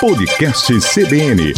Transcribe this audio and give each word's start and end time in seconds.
Podcast 0.00 0.72
CBN. 0.78 1.54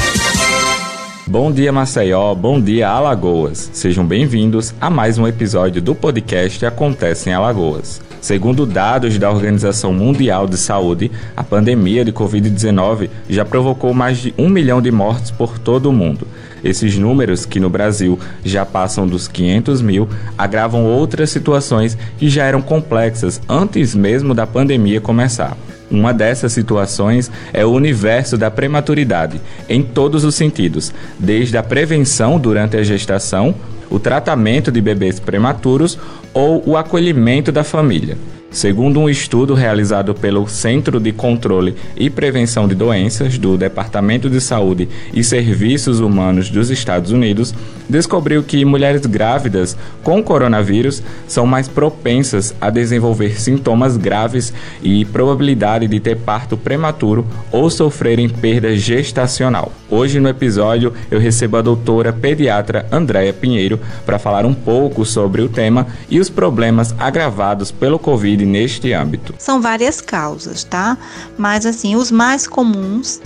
Bom 1.27 1.53
dia, 1.53 1.71
Maceió. 1.71 2.35
Bom 2.35 2.59
dia, 2.59 2.89
Alagoas. 2.89 3.69
Sejam 3.75 4.03
bem-vindos 4.07 4.73
a 4.81 4.89
mais 4.89 5.19
um 5.19 5.29
episódio 5.29 5.83
do 5.83 5.95
podcast 5.95 6.65
Acontece 6.65 7.29
em 7.29 7.35
Alagoas. 7.35 8.01
Segundo 8.19 8.65
dados 8.65 9.19
da 9.19 9.31
Organização 9.31 9.93
Mundial 9.93 10.47
de 10.47 10.57
Saúde, 10.57 11.11
a 11.37 11.45
pandemia 11.45 12.03
de 12.03 12.15
Covid-19 12.15 13.11
já 13.29 13.45
provocou 13.45 13.93
mais 13.93 14.17
de 14.17 14.35
um 14.39 14.49
milhão 14.49 14.81
de 14.81 14.91
mortes 14.91 15.31
por 15.31 15.59
todo 15.59 15.91
o 15.91 15.93
mundo. 15.93 16.27
Esses 16.65 16.97
números, 16.97 17.45
que 17.45 17.61
no 17.61 17.69
Brasil 17.69 18.19
já 18.43 18.65
passam 18.65 19.07
dos 19.07 19.29
500 19.29 19.83
mil, 19.83 20.09
agravam 20.39 20.87
outras 20.87 21.29
situações 21.29 21.97
que 22.17 22.31
já 22.31 22.45
eram 22.45 22.63
complexas 22.63 23.39
antes 23.47 23.95
mesmo 23.95 24.35
da 24.35 24.47
pandemia 24.47 24.99
começar. 24.99 25.59
Uma 25.91 26.15
dessas 26.15 26.53
situações 26.53 27.31
é 27.53 27.65
o 27.65 27.71
universo 27.71 28.39
da 28.39 28.51
prematuridade, 28.51 29.41
em 29.69 29.83
todos 29.83 30.25
os 30.25 30.37
sentidos, 30.37 30.93
desde 31.19 31.57
a 31.57 31.63
prevenção 31.63 32.39
durante 32.39 32.77
a 32.77 32.83
gestação, 32.83 33.55
o 33.91 33.99
tratamento 33.99 34.71
de 34.71 34.81
bebês 34.81 35.19
prematuros 35.19 35.99
ou 36.33 36.63
o 36.65 36.77
acolhimento 36.77 37.51
da 37.51 37.65
família. 37.65 38.17
Segundo 38.51 38.99
um 38.99 39.09
estudo 39.09 39.55
realizado 39.55 40.13
pelo 40.13 40.49
Centro 40.49 40.99
de 40.99 41.13
Controle 41.13 41.77
e 41.97 42.11
Prevenção 42.11 42.67
de 42.67 42.75
Doenças 42.75 43.39
do 43.39 43.57
Departamento 43.57 44.29
de 44.29 44.41
Saúde 44.41 44.89
e 45.15 45.23
Serviços 45.23 46.01
Humanos 46.01 46.51
dos 46.51 46.69
Estados 46.69 47.13
Unidos, 47.13 47.55
descobriu 47.89 48.43
que 48.43 48.65
mulheres 48.65 49.07
grávidas 49.07 49.77
com 50.03 50.21
coronavírus 50.21 51.01
são 51.29 51.47
mais 51.47 51.69
propensas 51.69 52.53
a 52.61 52.71
desenvolver 52.71 53.41
sintomas 53.41 53.97
graves 53.97 54.53
e 54.83 55.05
probabilidade 55.05 55.87
de 55.87 56.01
ter 56.01 56.17
parto 56.17 56.57
prematuro 56.57 57.25
ou 57.53 57.71
sofrerem 57.71 58.29
perda 58.29 58.77
gestacional. 58.77 59.71
Hoje 59.89 60.19
no 60.19 60.29
episódio 60.29 60.93
eu 61.09 61.21
recebo 61.21 61.57
a 61.57 61.63
doutora 61.63 62.13
pediatra 62.13 62.85
Andréia 62.91 63.33
Pinheiro 63.33 63.79
para 64.05 64.19
falar 64.19 64.45
um 64.45 64.55
pouco 64.55 65.05
sobre 65.05 65.41
o 65.41 65.49
tema 65.49 65.87
e 66.09 66.19
os 66.19 66.29
problemas 66.29 66.93
agravados 66.99 67.71
pelo 67.71 67.99
Covid 67.99 68.40
neste 68.47 68.93
âmbito? 68.93 69.35
São 69.39 69.61
várias 69.61 70.01
causas, 70.01 70.65
tá? 70.65 70.97
Mas 71.37 71.67
assim, 71.67 71.97
os 71.97 72.11
mais 72.11 72.47
comuns 72.47 73.21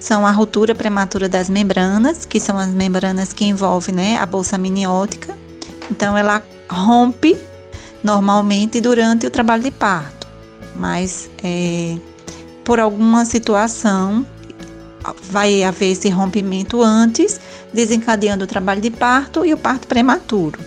são 0.00 0.26
a 0.26 0.30
ruptura 0.30 0.74
prematura 0.74 1.28
das 1.28 1.48
membranas, 1.48 2.24
que 2.24 2.38
são 2.38 2.56
as 2.56 2.68
membranas 2.68 3.32
que 3.32 3.44
envolvem 3.44 3.94
né, 3.94 4.16
a 4.18 4.26
bolsa 4.26 4.56
amniótica. 4.56 5.36
Então, 5.90 6.16
ela 6.16 6.42
rompe 6.70 7.36
normalmente 8.02 8.80
durante 8.80 9.26
o 9.26 9.30
trabalho 9.30 9.62
de 9.62 9.70
parto, 9.70 10.26
mas 10.76 11.28
é, 11.42 11.96
por 12.64 12.78
alguma 12.78 13.24
situação 13.24 14.24
vai 15.22 15.62
haver 15.62 15.92
esse 15.92 16.08
rompimento 16.08 16.82
antes, 16.82 17.40
desencadeando 17.72 18.44
o 18.44 18.46
trabalho 18.46 18.80
de 18.80 18.90
parto 18.90 19.44
e 19.44 19.52
o 19.52 19.58
parto 19.58 19.88
prematuro. 19.88 20.60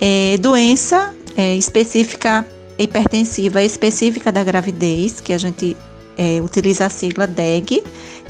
É, 0.00 0.38
doença 0.38 1.14
é, 1.36 1.56
específica 1.56 2.46
hipertensiva 2.82 3.62
específica 3.62 4.32
da 4.32 4.42
gravidez, 4.42 5.20
que 5.20 5.32
a 5.32 5.38
gente 5.38 5.76
é, 6.16 6.40
utiliza 6.40 6.86
a 6.86 6.90
sigla 6.90 7.26
DEG, 7.26 7.82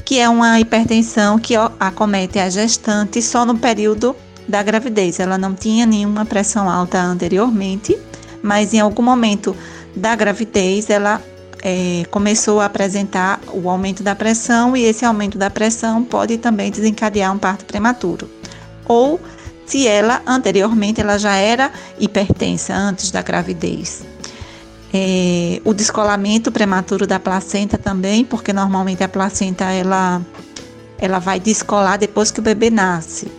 que 0.05 0.19
é 0.19 0.27
uma 0.27 0.59
hipertensão 0.59 1.39
que 1.39 1.53
acomete 1.79 2.39
a 2.39 2.49
gestante 2.49 3.21
só 3.21 3.45
no 3.45 3.57
período 3.57 4.15
da 4.47 4.61
gravidez. 4.61 5.19
Ela 5.19 5.37
não 5.37 5.53
tinha 5.53 5.85
nenhuma 5.85 6.25
pressão 6.25 6.69
alta 6.69 7.01
anteriormente, 7.01 7.97
mas 8.41 8.73
em 8.73 8.79
algum 8.79 9.03
momento 9.03 9.55
da 9.95 10.15
gravidez 10.15 10.89
ela 10.89 11.21
é, 11.61 12.05
começou 12.09 12.59
a 12.59 12.65
apresentar 12.65 13.39
o 13.53 13.69
aumento 13.69 14.03
da 14.03 14.15
pressão 14.15 14.75
e 14.75 14.83
esse 14.83 15.05
aumento 15.05 15.37
da 15.37 15.49
pressão 15.49 16.03
pode 16.03 16.37
também 16.37 16.71
desencadear 16.71 17.33
um 17.33 17.37
parto 17.37 17.65
prematuro. 17.65 18.29
Ou 18.85 19.19
se 19.65 19.87
ela 19.87 20.21
anteriormente 20.25 20.99
ela 20.99 21.17
já 21.17 21.35
era 21.35 21.71
hipertensa 21.99 22.73
antes 22.73 23.11
da 23.11 23.21
gravidez. 23.21 24.10
É, 24.93 25.61
o 25.63 25.73
descolamento 25.73 26.51
prematuro 26.51 27.07
da 27.07 27.19
placenta 27.19 27.77
também, 27.77 28.25
porque 28.25 28.51
normalmente 28.51 29.03
a 29.03 29.07
placenta 29.07 29.65
ela, 29.65 30.21
ela 30.99 31.19
vai 31.19 31.39
descolar 31.39 31.97
depois 31.97 32.29
que 32.29 32.41
o 32.41 32.43
bebê 32.43 32.69
nasce, 32.69 33.31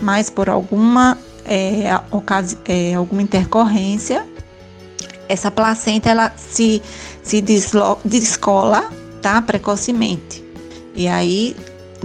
mas 0.00 0.30
por 0.30 0.48
alguma, 0.48 1.18
é, 1.44 1.90
é, 2.66 2.94
alguma 2.94 3.20
intercorrência, 3.20 4.24
essa 5.28 5.50
placenta 5.50 6.08
ela 6.08 6.32
se, 6.36 6.80
se 7.22 7.40
descola 8.04 8.88
tá, 9.20 9.40
precocemente. 9.40 10.44
E 10.94 11.08
aí 11.08 11.56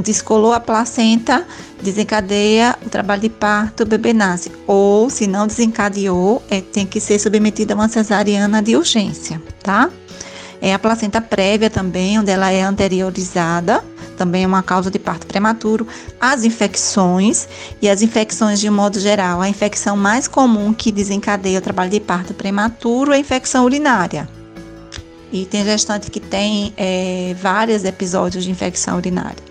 descolou 0.02 0.54
a 0.54 0.60
placenta, 0.60 1.46
desencadeia 1.82 2.76
o 2.86 2.90
trabalho 2.90 3.22
de 3.22 3.30
parto, 3.30 3.84
o 3.84 3.86
bebê 3.86 4.14
nasce. 4.14 4.52
Ou, 4.66 5.10
se 5.10 5.28
não 5.28 5.48
desencadeou, 5.48 6.42
é, 6.50 6.62
tem 6.62 6.86
que 6.86 7.00
ser 7.00 7.20
submetida 7.20 7.74
a 7.74 7.76
uma 7.76 7.88
cesariana 7.88 8.62
de 8.62 8.76
urgência, 8.76 9.42
tá? 9.62 9.90
É 10.60 10.74
a 10.74 10.80
placenta 10.80 11.22
prévia 11.22 11.70
também, 11.70 12.20
onde 12.20 12.32
ela 12.32 12.52
é 12.52 12.62
anteriorizada, 12.62 13.84
também 14.18 14.44
é 14.44 14.48
uma 14.48 14.64
causa 14.64 14.90
de 14.90 14.98
parto 14.98 15.28
prematuro. 15.28 15.88
As 16.20 16.44
infecções, 16.44 17.48
e 17.80 17.88
as 17.88 18.02
infecções 18.02 18.60
de 18.60 18.68
um 18.68 18.74
modo 18.74 19.00
geral, 19.00 19.40
a 19.40 19.48
infecção 19.48 19.96
mais 19.96 20.28
comum 20.28 20.74
que 20.74 20.92
desencadeia 20.92 21.60
o 21.60 21.62
trabalho 21.62 21.92
de 21.92 22.00
parto 22.00 22.34
prematuro 22.34 23.12
é 23.12 23.18
a 23.18 23.20
infecção 23.20 23.66
urinária. 23.66 24.28
E 25.32 25.46
tem 25.46 25.64
gestante 25.64 26.10
que 26.10 26.20
tem 26.20 26.74
é, 26.76 27.36
vários 27.40 27.84
episódios 27.84 28.44
de 28.44 28.50
infecção 28.50 28.98
urinária 28.98 29.47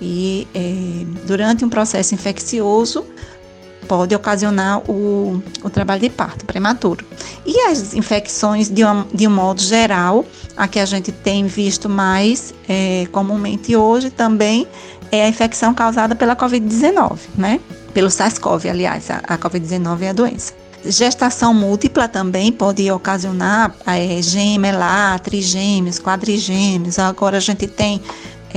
e 0.00 0.46
é, 0.54 1.04
durante 1.26 1.64
um 1.64 1.68
processo 1.68 2.14
infeccioso 2.14 3.04
pode 3.86 4.14
ocasionar 4.14 4.78
o, 4.90 5.40
o 5.62 5.70
trabalho 5.70 6.00
de 6.00 6.10
parto 6.10 6.44
prematuro. 6.44 7.06
E 7.44 7.60
as 7.60 7.94
infecções, 7.94 8.68
de 8.68 8.84
um, 8.84 9.04
de 9.14 9.26
um 9.26 9.30
modo 9.30 9.60
geral, 9.60 10.24
a 10.56 10.66
que 10.66 10.78
a 10.78 10.84
gente 10.84 11.12
tem 11.12 11.46
visto 11.46 11.88
mais 11.88 12.52
é, 12.68 13.06
comumente 13.12 13.76
hoje 13.76 14.10
também 14.10 14.66
é 15.10 15.24
a 15.24 15.28
infecção 15.28 15.72
causada 15.72 16.14
pela 16.14 16.34
Covid-19, 16.34 17.18
né? 17.36 17.60
Pelo 17.94 18.10
SARS-CoV, 18.10 18.68
aliás, 18.68 19.10
a, 19.10 19.22
a 19.26 19.38
Covid-19 19.38 20.02
é 20.02 20.08
a 20.10 20.12
doença. 20.12 20.52
Gestação 20.84 21.52
múltipla 21.52 22.06
também 22.06 22.52
pode 22.52 22.88
ocasionar 22.90 23.74
é, 23.86 24.20
gêmea, 24.22 25.18
trigêmeos, 25.22 25.98
quadrigêmeos. 25.98 26.98
Agora 26.98 27.38
a 27.38 27.40
gente 27.40 27.66
tem 27.66 28.00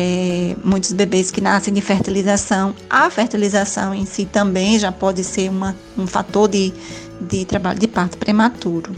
é, 0.02 0.56
muitos 0.64 0.94
bebês 0.94 1.30
que 1.30 1.42
nascem 1.42 1.74
de 1.74 1.82
fertilização. 1.82 2.74
A 2.90 3.10
fertilização 3.10 3.94
em 3.94 4.06
si 4.06 4.24
também 4.24 4.80
já 4.80 4.94
pode 4.94 5.26
ser 5.26 5.50
uma, 5.50 5.76
um 5.98 6.08
fator 6.08 6.48
de, 6.48 6.74
de 7.20 7.44
trabalho 7.44 7.78
de 7.78 7.88
parto 7.88 8.18
prematuro. 8.18 8.96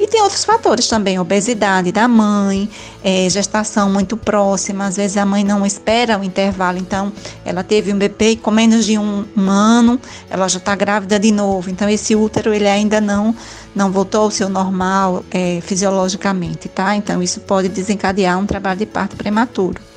E 0.00 0.06
tem 0.06 0.22
outros 0.22 0.42
fatores 0.42 0.88
também, 0.88 1.18
obesidade 1.18 1.92
da 1.92 2.08
mãe, 2.08 2.68
é, 3.04 3.28
gestação 3.28 3.90
muito 3.90 4.16
próxima, 4.16 4.86
às 4.86 4.96
vezes 4.96 5.18
a 5.18 5.26
mãe 5.26 5.44
não 5.44 5.66
espera 5.66 6.18
o 6.18 6.24
intervalo, 6.24 6.78
então 6.78 7.12
ela 7.44 7.62
teve 7.62 7.92
um 7.92 7.98
bebê 7.98 8.30
e 8.30 8.36
com 8.36 8.50
menos 8.50 8.86
de 8.86 8.98
um, 8.98 9.24
um 9.36 9.50
ano 9.50 10.00
ela 10.30 10.48
já 10.48 10.58
está 10.58 10.74
grávida 10.74 11.20
de 11.20 11.30
novo, 11.30 11.70
então 11.70 11.88
esse 11.88 12.16
útero 12.16 12.54
ele 12.54 12.66
ainda 12.66 13.00
não, 13.02 13.36
não 13.76 13.92
voltou 13.92 14.22
ao 14.22 14.30
seu 14.30 14.48
normal 14.48 15.24
é, 15.30 15.60
fisiologicamente, 15.60 16.68
tá? 16.68 16.96
Então 16.96 17.22
isso 17.22 17.40
pode 17.40 17.68
desencadear 17.68 18.38
um 18.38 18.46
trabalho 18.46 18.80
de 18.80 18.86
parto 18.86 19.14
prematuro. 19.14 19.91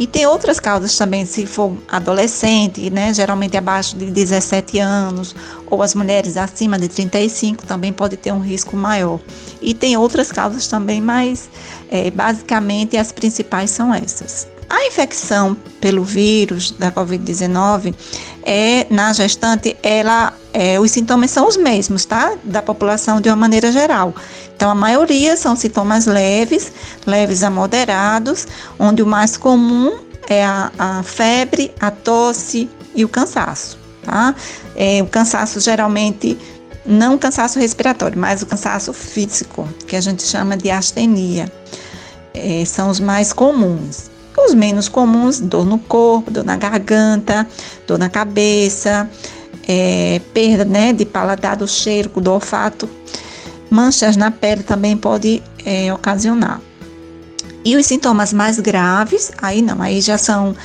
E 0.00 0.06
tem 0.06 0.26
outras 0.26 0.58
causas 0.58 0.96
também, 0.96 1.26
se 1.26 1.44
for 1.44 1.76
adolescente, 1.86 2.88
né, 2.88 3.12
geralmente 3.12 3.54
abaixo 3.58 3.94
de 3.98 4.06
17 4.06 4.78
anos, 4.78 5.36
ou 5.66 5.82
as 5.82 5.94
mulheres 5.94 6.38
acima 6.38 6.78
de 6.78 6.88
35 6.88 7.66
também 7.66 7.92
pode 7.92 8.16
ter 8.16 8.32
um 8.32 8.40
risco 8.40 8.74
maior. 8.74 9.20
E 9.60 9.74
tem 9.74 9.98
outras 9.98 10.32
causas 10.32 10.66
também, 10.66 11.02
mas 11.02 11.50
é, 11.90 12.10
basicamente 12.10 12.96
as 12.96 13.12
principais 13.12 13.70
são 13.70 13.92
essas. 13.92 14.48
A 14.70 14.86
infecção 14.86 15.54
pelo 15.82 16.02
vírus 16.02 16.70
da 16.70 16.90
Covid-19 16.90 17.94
é 18.42 18.86
na 18.88 19.12
gestante, 19.12 19.76
ela, 19.82 20.32
é, 20.54 20.80
os 20.80 20.92
sintomas 20.92 21.30
são 21.30 21.46
os 21.46 21.58
mesmos, 21.58 22.06
tá? 22.06 22.38
Da 22.42 22.62
população 22.62 23.20
de 23.20 23.28
uma 23.28 23.36
maneira 23.36 23.70
geral. 23.70 24.14
Então, 24.60 24.68
a 24.68 24.74
maioria 24.74 25.38
são 25.38 25.56
sintomas 25.56 26.04
leves, 26.04 26.70
leves 27.06 27.42
a 27.42 27.48
moderados, 27.48 28.46
onde 28.78 29.02
o 29.02 29.06
mais 29.06 29.34
comum 29.34 30.00
é 30.28 30.44
a, 30.44 30.70
a 30.78 31.02
febre, 31.02 31.72
a 31.80 31.90
tosse 31.90 32.68
e 32.94 33.02
o 33.02 33.08
cansaço, 33.08 33.78
tá? 34.02 34.34
É, 34.76 35.02
o 35.02 35.06
cansaço 35.06 35.60
geralmente 35.60 36.36
não 36.84 37.16
cansaço 37.16 37.58
respiratório, 37.58 38.18
mas 38.18 38.42
o 38.42 38.46
cansaço 38.46 38.92
físico, 38.92 39.66
que 39.86 39.96
a 39.96 40.00
gente 40.02 40.22
chama 40.22 40.58
de 40.58 40.70
astenia. 40.70 41.50
É, 42.34 42.62
são 42.66 42.90
os 42.90 43.00
mais 43.00 43.32
comuns. 43.32 44.10
Os 44.36 44.52
menos 44.52 44.90
comuns, 44.90 45.40
dor 45.40 45.64
no 45.64 45.78
corpo, 45.78 46.30
dor 46.30 46.44
na 46.44 46.58
garganta, 46.58 47.48
dor 47.86 47.98
na 47.98 48.10
cabeça, 48.10 49.08
é, 49.66 50.20
perda 50.34 50.66
né, 50.66 50.92
de 50.92 51.06
paladar 51.06 51.56
do 51.56 51.66
cheiro, 51.66 52.10
do 52.20 52.30
olfato. 52.30 52.86
Manchas 53.70 54.16
na 54.16 54.30
pele 54.30 54.62
também 54.62 54.96
pode 54.96 55.42
é, 55.64 55.92
ocasionar. 55.94 56.60
E 57.64 57.76
os 57.76 57.86
sintomas 57.86 58.32
mais 58.32 58.58
graves, 58.58 59.30
aí 59.40 59.60
não, 59.60 59.82
aí 59.82 60.00
já 60.00 60.16
são 60.16 60.56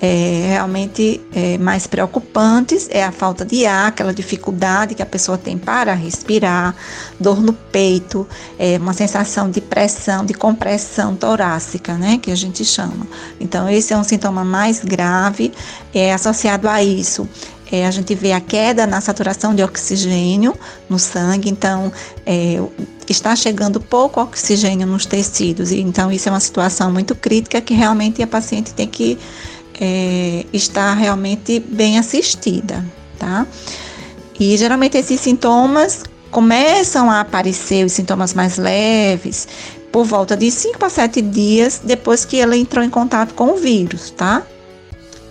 é, 0.00 0.50
realmente 0.50 1.20
é, 1.34 1.58
mais 1.58 1.86
preocupantes, 1.86 2.88
é 2.90 3.02
a 3.02 3.10
falta 3.10 3.44
de 3.44 3.66
ar, 3.66 3.88
aquela 3.88 4.14
dificuldade 4.14 4.94
que 4.94 5.02
a 5.02 5.06
pessoa 5.06 5.36
tem 5.36 5.58
para 5.58 5.94
respirar, 5.94 6.74
dor 7.18 7.40
no 7.40 7.52
peito, 7.52 8.26
é, 8.58 8.76
uma 8.76 8.92
sensação 8.92 9.50
de 9.50 9.60
pressão, 9.60 10.24
de 10.24 10.32
compressão 10.34 11.16
torácica, 11.16 11.94
né, 11.94 12.18
que 12.22 12.30
a 12.30 12.36
gente 12.36 12.64
chama. 12.64 13.06
Então, 13.40 13.68
esse 13.68 13.92
é 13.92 13.96
um 13.96 14.04
sintoma 14.04 14.44
mais 14.44 14.78
grave, 14.80 15.52
é 15.92 16.12
associado 16.12 16.68
a 16.68 16.84
isso 16.84 17.28
é, 17.70 17.86
a 17.86 17.90
gente 17.90 18.14
vê 18.14 18.32
a 18.32 18.40
queda 18.40 18.86
na 18.86 19.00
saturação 19.00 19.54
de 19.54 19.62
oxigênio 19.62 20.54
no 20.88 20.98
sangue, 20.98 21.48
então 21.48 21.92
é, 22.26 22.60
está 23.08 23.34
chegando 23.34 23.80
pouco 23.80 24.20
oxigênio 24.20 24.86
nos 24.86 25.06
tecidos, 25.06 25.70
e 25.72 25.80
então 25.80 26.10
isso 26.12 26.28
é 26.28 26.32
uma 26.32 26.40
situação 26.40 26.92
muito 26.92 27.14
crítica 27.14 27.60
que 27.60 27.74
realmente 27.74 28.22
a 28.22 28.26
paciente 28.26 28.74
tem 28.74 28.86
que 28.86 29.18
é, 29.80 30.44
estar 30.52 30.94
realmente 30.94 31.58
bem 31.58 31.98
assistida, 31.98 32.84
tá? 33.18 33.46
E 34.38 34.56
geralmente 34.56 34.96
esses 34.96 35.20
sintomas 35.20 36.04
começam 36.30 37.10
a 37.10 37.20
aparecer, 37.20 37.84
os 37.84 37.92
sintomas 37.92 38.34
mais 38.34 38.58
leves, 38.58 39.46
por 39.92 40.04
volta 40.04 40.36
de 40.36 40.50
5 40.50 40.84
a 40.84 40.90
7 40.90 41.22
dias 41.22 41.80
depois 41.84 42.24
que 42.24 42.40
ela 42.40 42.56
entrou 42.56 42.84
em 42.84 42.90
contato 42.90 43.32
com 43.34 43.52
o 43.52 43.56
vírus, 43.56 44.10
tá? 44.10 44.42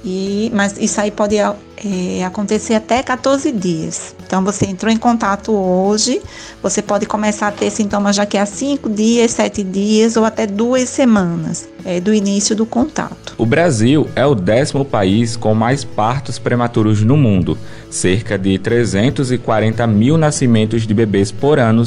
E, 0.05 0.49
mas 0.53 0.77
isso 0.77 0.99
aí 0.99 1.11
pode 1.11 1.35
é, 1.77 2.23
acontecer 2.23 2.73
até 2.73 3.01
14 3.01 3.51
dias. 3.51 4.15
Então, 4.25 4.43
você 4.43 4.65
entrou 4.65 4.91
em 4.91 4.97
contato 4.97 5.51
hoje, 5.51 6.21
você 6.61 6.81
pode 6.81 7.05
começar 7.05 7.47
a 7.47 7.51
ter 7.51 7.69
sintomas 7.69 8.15
daqui 8.15 8.37
a 8.37 8.45
5 8.45 8.89
dias, 8.89 9.31
7 9.31 9.63
dias 9.63 10.15
ou 10.15 10.25
até 10.25 10.45
duas 10.45 10.89
semanas 10.89 11.67
é, 11.85 11.99
do 11.99 12.13
início 12.13 12.55
do 12.55 12.65
contato. 12.65 13.35
O 13.37 13.45
Brasil 13.45 14.07
é 14.15 14.25
o 14.25 14.35
décimo 14.35 14.85
país 14.85 15.35
com 15.35 15.53
mais 15.53 15.83
partos 15.83 16.39
prematuros 16.39 17.03
no 17.03 17.17
mundo, 17.17 17.57
cerca 17.89 18.37
de 18.37 18.57
340 18.57 19.85
mil 19.87 20.17
nascimentos 20.17 20.87
de 20.87 20.93
bebês 20.93 21.31
por 21.31 21.59
ano 21.59 21.83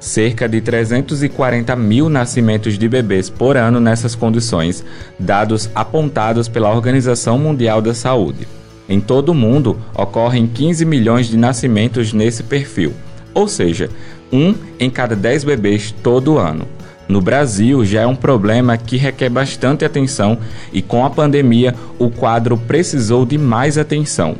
cerca 0.00 0.48
de 0.48 0.60
340 0.60 1.74
mil 1.74 2.08
nascimentos 2.08 2.78
de 2.78 2.88
bebês 2.88 3.28
por 3.28 3.56
ano 3.56 3.80
nessas 3.80 4.14
condições, 4.14 4.84
dados 5.18 5.68
apontados 5.74 6.48
pela 6.48 6.70
Organização 6.70 7.38
Mundial 7.38 7.82
da 7.82 7.92
Saúde. 7.94 8.57
Em 8.88 9.00
todo 9.00 9.30
o 9.30 9.34
mundo, 9.34 9.78
ocorrem 9.94 10.46
15 10.46 10.84
milhões 10.84 11.28
de 11.28 11.36
nascimentos 11.36 12.12
nesse 12.12 12.42
perfil, 12.42 12.94
ou 13.34 13.46
seja, 13.46 13.90
um 14.32 14.54
em 14.80 14.88
cada 14.88 15.14
10 15.14 15.44
bebês 15.44 15.94
todo 16.02 16.38
ano. 16.38 16.66
No 17.06 17.20
Brasil, 17.20 17.84
já 17.84 18.02
é 18.02 18.06
um 18.06 18.14
problema 18.14 18.76
que 18.76 18.96
requer 18.96 19.30
bastante 19.30 19.84
atenção 19.84 20.38
e, 20.72 20.82
com 20.82 21.04
a 21.04 21.10
pandemia, 21.10 21.74
o 21.98 22.10
quadro 22.10 22.56
precisou 22.56 23.24
de 23.24 23.38
mais 23.38 23.78
atenção. 23.78 24.36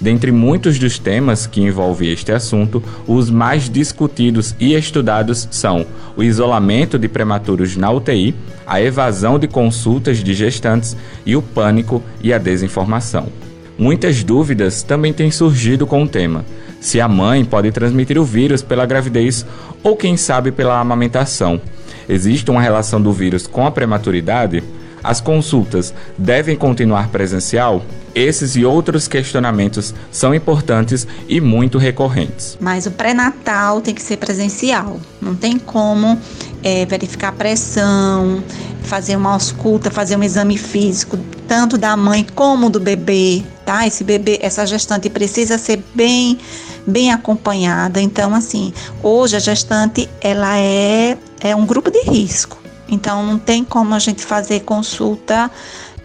Dentre 0.00 0.32
muitos 0.32 0.80
dos 0.80 0.98
temas 0.98 1.46
que 1.46 1.60
envolvem 1.60 2.10
este 2.10 2.32
assunto, 2.32 2.82
os 3.06 3.30
mais 3.30 3.68
discutidos 3.68 4.54
e 4.58 4.74
estudados 4.74 5.46
são 5.50 5.86
o 6.16 6.24
isolamento 6.24 6.98
de 6.98 7.08
prematuros 7.08 7.76
na 7.76 7.90
UTI, 7.90 8.34
a 8.66 8.80
evasão 8.82 9.38
de 9.38 9.46
consultas 9.46 10.18
de 10.18 10.34
gestantes 10.34 10.96
e 11.24 11.36
o 11.36 11.42
pânico 11.42 12.02
e 12.20 12.32
a 12.32 12.38
desinformação. 12.38 13.41
Muitas 13.78 14.22
dúvidas 14.22 14.82
também 14.82 15.12
têm 15.12 15.30
surgido 15.30 15.86
com 15.86 16.02
o 16.02 16.08
tema. 16.08 16.44
Se 16.80 17.00
a 17.00 17.08
mãe 17.08 17.44
pode 17.44 17.70
transmitir 17.72 18.18
o 18.18 18.24
vírus 18.24 18.62
pela 18.62 18.86
gravidez 18.86 19.46
ou, 19.82 19.96
quem 19.96 20.16
sabe, 20.16 20.52
pela 20.52 20.78
amamentação. 20.78 21.60
Existe 22.08 22.50
uma 22.50 22.60
relação 22.60 23.00
do 23.00 23.12
vírus 23.12 23.46
com 23.46 23.66
a 23.66 23.70
prematuridade? 23.70 24.62
As 25.02 25.20
consultas 25.20 25.92
devem 26.16 26.56
continuar 26.56 27.08
presencial? 27.08 27.82
Esses 28.14 28.56
e 28.56 28.64
outros 28.64 29.08
questionamentos 29.08 29.94
são 30.10 30.34
importantes 30.34 31.06
e 31.28 31.40
muito 31.40 31.78
recorrentes. 31.78 32.58
Mas 32.60 32.84
o 32.86 32.90
pré-natal 32.90 33.80
tem 33.80 33.94
que 33.94 34.02
ser 34.02 34.18
presencial. 34.18 35.00
Não 35.20 35.34
tem 35.34 35.58
como 35.58 36.18
é, 36.62 36.84
verificar 36.84 37.32
pressão, 37.32 38.42
fazer 38.82 39.16
uma 39.16 39.32
ausculta, 39.32 39.90
fazer 39.90 40.16
um 40.16 40.22
exame 40.22 40.58
físico, 40.58 41.18
tanto 41.52 41.76
da 41.76 41.94
mãe 41.98 42.26
como 42.34 42.70
do 42.70 42.80
bebê, 42.80 43.42
tá? 43.66 43.86
Esse 43.86 44.02
bebê, 44.02 44.38
essa 44.40 44.64
gestante 44.64 45.10
precisa 45.10 45.58
ser 45.58 45.84
bem, 45.94 46.38
bem 46.86 47.12
acompanhada. 47.12 48.00
Então, 48.00 48.34
assim, 48.34 48.72
hoje 49.02 49.36
a 49.36 49.38
gestante 49.38 50.08
ela 50.22 50.56
é, 50.56 51.18
é 51.42 51.54
um 51.54 51.66
grupo 51.66 51.90
de 51.90 52.04
risco. 52.04 52.56
Então, 52.88 53.22
não 53.26 53.38
tem 53.38 53.62
como 53.64 53.94
a 53.94 53.98
gente 53.98 54.24
fazer 54.24 54.60
consulta 54.60 55.50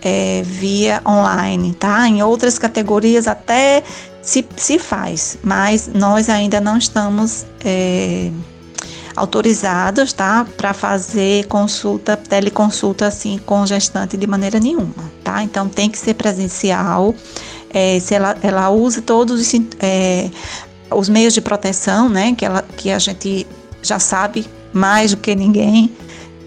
é, 0.02 0.42
via 0.44 1.02
online, 1.08 1.74
tá? 1.76 2.06
Em 2.10 2.22
outras 2.22 2.60
categorias 2.60 3.26
até 3.26 3.86
se, 4.22 4.46
se 4.58 4.78
faz, 4.78 5.38
mas 5.42 5.90
nós 5.94 6.28
ainda 6.28 6.60
não 6.60 6.78
estamos 6.78 7.46
é, 7.64 8.32
autorizados, 9.18 10.14
tá? 10.14 10.46
Para 10.56 10.74
fazer 10.74 11.46
consulta, 11.48 12.16
teleconsulta 12.16 13.08
assim 13.08 13.40
com 13.46 13.66
gestante 13.66 14.16
de 14.16 14.28
maneira 14.28 14.60
nenhuma, 14.60 15.12
tá? 15.24 15.44
Então 15.44 15.68
tem 15.68 15.90
que 15.90 15.98
ser 15.98 16.14
presencial. 16.14 17.14
É, 17.70 18.00
se 18.00 18.14
ela, 18.14 18.38
ela 18.42 18.70
use 18.70 19.02
todos 19.02 19.42
os, 19.42 19.62
é, 19.80 20.30
os 20.92 21.10
meios 21.10 21.34
de 21.34 21.42
proteção, 21.42 22.08
né? 22.08 22.34
Que, 22.36 22.46
ela, 22.46 22.64
que 22.78 22.92
a 22.92 23.00
gente 23.00 23.46
já 23.82 24.00
sabe 24.00 24.46
mais 24.72 25.12
do 25.12 25.18
que 25.18 25.36
ninguém 25.36 25.92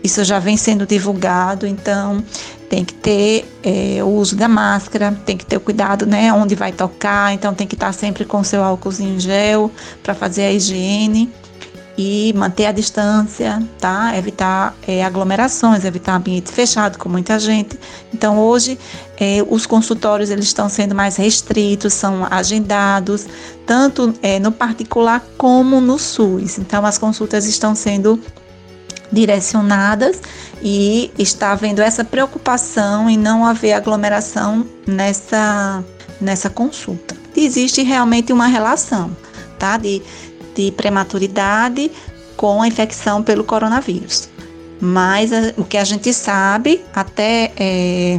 isso 0.02 0.24
já 0.24 0.38
vem 0.38 0.56
sendo 0.56 0.86
divulgado, 0.86 1.66
então 1.66 2.24
tem 2.68 2.84
que 2.84 2.94
ter 2.94 3.44
é, 3.62 4.02
o 4.02 4.08
uso 4.08 4.36
da 4.36 4.48
máscara, 4.48 5.12
tem 5.26 5.36
que 5.36 5.44
ter 5.44 5.56
o 5.56 5.60
cuidado, 5.60 6.06
né, 6.06 6.32
onde 6.32 6.54
vai 6.54 6.72
tocar, 6.72 7.34
então 7.34 7.52
tem 7.52 7.66
que 7.66 7.74
estar 7.74 7.92
sempre 7.92 8.24
com 8.24 8.42
seu 8.42 8.62
álcoolzinho 8.62 9.16
em 9.16 9.20
gel 9.20 9.70
para 10.02 10.14
fazer 10.14 10.44
a 10.44 10.52
higiene 10.52 11.30
e 12.02 12.32
manter 12.32 12.64
a 12.64 12.72
distância, 12.72 13.62
tá? 13.78 14.16
Evitar 14.16 14.74
é, 14.88 15.04
aglomerações, 15.04 15.84
evitar 15.84 16.16
ambiente 16.16 16.50
fechado 16.50 16.96
com 16.96 17.10
muita 17.10 17.38
gente. 17.38 17.78
Então 18.12 18.38
hoje 18.38 18.78
é, 19.18 19.44
os 19.46 19.66
consultórios 19.66 20.30
eles 20.30 20.46
estão 20.46 20.66
sendo 20.70 20.94
mais 20.94 21.16
restritos, 21.16 21.92
são 21.92 22.26
agendados 22.30 23.26
tanto 23.66 24.14
é, 24.22 24.38
no 24.38 24.50
particular 24.50 25.22
como 25.36 25.78
no 25.78 25.98
SUS. 25.98 26.58
Então 26.58 26.86
as 26.86 26.96
consultas 26.96 27.44
estão 27.44 27.74
sendo 27.74 28.18
direcionadas 29.12 30.22
e 30.62 31.10
está 31.18 31.52
havendo 31.52 31.82
essa 31.82 32.02
preocupação 32.02 33.10
em 33.10 33.18
não 33.18 33.44
haver 33.44 33.74
aglomeração 33.74 34.66
nessa, 34.86 35.84
nessa 36.18 36.48
consulta. 36.48 37.14
Existe 37.36 37.82
realmente 37.82 38.32
uma 38.32 38.46
relação 38.46 39.14
tá, 39.58 39.76
de, 39.76 40.02
de 40.60 40.72
prematuridade 40.72 41.90
com 42.36 42.62
a 42.62 42.68
infecção 42.68 43.22
pelo 43.22 43.44
coronavírus. 43.44 44.28
Mas 44.80 45.32
a, 45.32 45.52
o 45.56 45.64
que 45.64 45.76
a 45.76 45.84
gente 45.84 46.12
sabe, 46.12 46.80
até 46.94 47.52
é, 47.56 48.18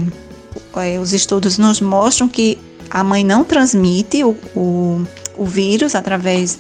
os 1.00 1.14
estudos 1.14 1.58
nos 1.58 1.82
mostram 1.82 2.28
que 2.28 2.58
a 2.90 3.04
mãe 3.04 3.24
não 3.24 3.44
transmite 3.44 4.24
o, 4.24 4.36
o, 4.56 5.02
o 5.38 5.46
vírus 5.46 5.96
através 5.96 6.60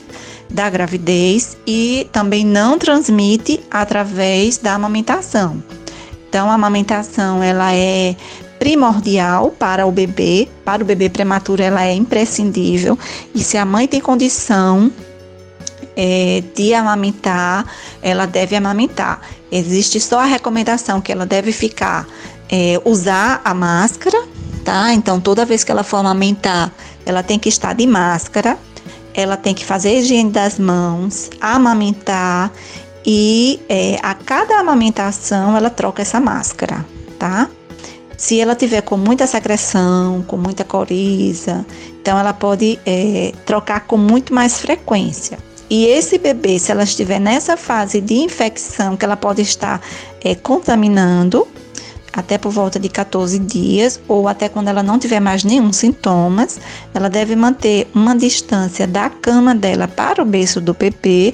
da 0.49 0.69
gravidez 0.69 1.57
e 1.65 2.07
também 2.11 2.45
não 2.45 2.77
transmite 2.77 3.59
através 3.69 4.57
da 4.57 4.73
amamentação. 4.73 5.63
Então, 6.27 6.49
a 6.49 6.53
amamentação 6.53 7.43
ela 7.43 7.73
é 7.73 8.15
primordial 8.57 9.49
para 9.49 9.85
o 9.87 9.91
bebê, 9.91 10.47
para 10.63 10.83
o 10.83 10.85
bebê 10.85 11.09
prematuro 11.09 11.63
ela 11.63 11.83
é 11.83 11.93
imprescindível 11.93 12.97
e 13.33 13.43
se 13.43 13.57
a 13.57 13.65
mãe 13.65 13.87
tem 13.87 13.99
condição 13.99 14.91
é, 15.95 16.43
de 16.55 16.73
amamentar, 16.73 17.65
ela 18.01 18.25
deve 18.25 18.55
amamentar. 18.55 19.21
Existe 19.51 19.99
só 19.99 20.19
a 20.19 20.25
recomendação 20.25 21.01
que 21.01 21.11
ela 21.11 21.25
deve 21.25 21.51
ficar, 21.51 22.07
é, 22.49 22.81
usar 22.85 23.41
a 23.43 23.53
máscara, 23.53 24.23
tá? 24.63 24.93
Então, 24.93 25.19
toda 25.19 25.45
vez 25.45 25.63
que 25.63 25.71
ela 25.71 25.83
for 25.83 25.97
amamentar, 25.97 26.71
ela 27.05 27.23
tem 27.23 27.37
que 27.37 27.49
estar 27.49 27.73
de 27.73 27.85
máscara 27.85 28.57
ela 29.13 29.37
tem 29.37 29.53
que 29.53 29.65
fazer 29.65 29.89
a 29.89 29.93
higiene 29.93 30.31
das 30.31 30.57
mãos, 30.57 31.29
amamentar 31.39 32.51
e 33.05 33.59
é, 33.67 33.97
a 34.01 34.13
cada 34.13 34.59
amamentação 34.59 35.57
ela 35.57 35.69
troca 35.69 36.01
essa 36.01 36.19
máscara, 36.19 36.85
tá? 37.17 37.49
Se 38.17 38.39
ela 38.39 38.55
tiver 38.55 38.81
com 38.81 38.97
muita 38.97 39.25
secreção, 39.25 40.23
com 40.27 40.37
muita 40.37 40.63
coriza, 40.63 41.65
então 41.99 42.19
ela 42.19 42.33
pode 42.33 42.79
é, 42.85 43.33
trocar 43.45 43.81
com 43.81 43.97
muito 43.97 44.33
mais 44.33 44.59
frequência. 44.59 45.39
E 45.71 45.85
esse 45.85 46.17
bebê, 46.17 46.59
se 46.59 46.69
ela 46.69 46.83
estiver 46.83 47.17
nessa 47.17 47.55
fase 47.55 48.01
de 48.01 48.15
infecção, 48.15 48.97
que 48.97 49.05
ela 49.05 49.15
pode 49.15 49.41
estar 49.41 49.79
é, 50.21 50.35
contaminando, 50.35 51.47
até 52.11 52.37
por 52.37 52.51
volta 52.51 52.77
de 52.77 52.89
14 52.89 53.39
dias 53.39 53.97
ou 54.05 54.27
até 54.27 54.49
quando 54.49 54.67
ela 54.67 54.83
não 54.83 54.99
tiver 54.99 55.21
mais 55.21 55.45
nenhum 55.45 55.71
sintomas, 55.71 56.59
ela 56.93 57.09
deve 57.09 57.37
manter 57.37 57.87
uma 57.95 58.13
distância 58.13 58.85
da 58.85 59.09
cama 59.09 59.55
dela 59.55 59.87
para 59.87 60.21
o 60.21 60.25
berço 60.25 60.59
do 60.59 60.73
bebê 60.73 61.33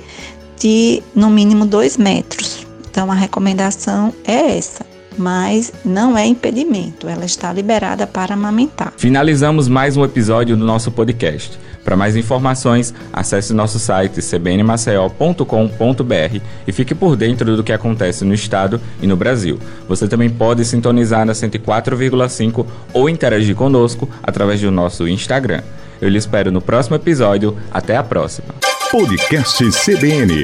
de 0.60 1.01
no 1.15 1.32
mínimo 1.32 1.65
2 1.65 1.98
metros. 1.98 2.67
Então 2.91 3.12
a 3.12 3.15
recomendação 3.15 4.13
é 4.24 4.56
essa. 4.56 4.86
mas 5.17 5.74
não 5.84 6.15
é 6.15 6.27
impedimento, 6.27 7.08
ela 7.08 7.25
está 7.25 7.51
liberada 7.51 8.06
para 8.06 8.36
amamentar. 8.36 8.94
Finalizamos 8.98 9.67
mais 9.67 9.98
um 9.98 10.06
episódio 10.06 10.56
do 10.56 10.63
nosso 10.63 10.91
podcast. 10.91 11.58
Para 11.88 11.96
mais 11.96 12.17
informações, 12.17 12.94
acesse 13.13 13.53
nosso 13.53 13.79
site 13.79 14.22
cbnmaceió.com.br 14.22 16.41
e 16.67 16.72
fique 16.74 16.94
por 16.94 17.15
dentro 17.15 17.56
do 17.56 17.63
que 17.63 17.72
acontece 17.72 18.25
no 18.25 18.34
estado 18.34 18.82
e 19.01 19.08
no 19.08 19.15
Brasil. 19.15 19.58
Você 19.88 20.06
também 20.06 20.29
pode 20.29 20.65
sintonizar 20.65 21.25
na 21.25 21.32
104,5 21.32 22.65
ou 22.91 23.10
interagir 23.10 23.56
conosco 23.56 24.10
através 24.22 24.60
do 24.60 24.70
nosso 24.70 25.08
Instagram. 25.08 25.62
Eu 26.01 26.10
lhe 26.10 26.17
espero 26.17 26.51
no 26.51 26.60
próximo 26.60 26.98
episódio. 26.98 27.56
Até 27.72 27.96
a 27.96 28.03
próxima. 28.03 28.53
Podcast 28.91 29.63
CBN. 29.72 30.44